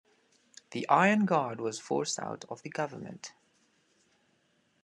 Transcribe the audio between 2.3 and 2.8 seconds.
of the